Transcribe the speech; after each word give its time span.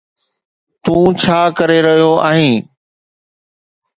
تون 0.83 1.03
ڇا 1.23 1.39
ڪري 1.57 1.77
رهيو 1.87 2.11
آهين؟ 2.29 2.55